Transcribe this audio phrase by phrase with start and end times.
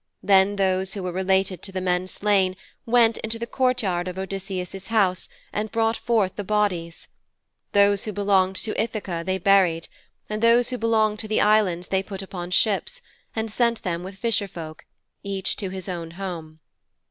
[0.23, 2.55] Then those who were related to the men slain
[2.87, 7.07] went into the courtyard of Odysseus' house, and brought forth the bodies.
[7.73, 9.89] Those who belonged to Ithaka they buried,
[10.27, 13.03] and those who belonged to the Islands they put upon ships,
[13.35, 14.87] and sent them with fisherfolk,
[15.21, 16.61] each to his own home.